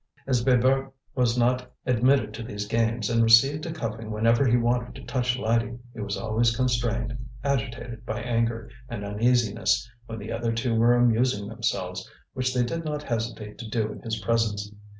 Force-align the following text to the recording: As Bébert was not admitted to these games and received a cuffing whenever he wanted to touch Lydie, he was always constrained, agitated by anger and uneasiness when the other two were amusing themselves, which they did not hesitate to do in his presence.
As 0.25 0.43
Bébert 0.43 0.91
was 1.13 1.37
not 1.37 1.71
admitted 1.85 2.33
to 2.33 2.41
these 2.41 2.65
games 2.65 3.07
and 3.07 3.21
received 3.21 3.67
a 3.67 3.71
cuffing 3.71 4.09
whenever 4.09 4.47
he 4.47 4.57
wanted 4.57 4.95
to 4.95 5.03
touch 5.05 5.37
Lydie, 5.37 5.77
he 5.93 5.99
was 6.01 6.17
always 6.17 6.55
constrained, 6.55 7.15
agitated 7.43 8.03
by 8.03 8.19
anger 8.19 8.71
and 8.89 9.05
uneasiness 9.05 9.87
when 10.07 10.17
the 10.17 10.31
other 10.31 10.53
two 10.53 10.73
were 10.73 10.95
amusing 10.95 11.47
themselves, 11.47 12.09
which 12.33 12.51
they 12.51 12.63
did 12.63 12.83
not 12.83 13.03
hesitate 13.03 13.59
to 13.59 13.69
do 13.69 13.91
in 13.91 13.99
his 14.01 14.19
presence. 14.19 14.71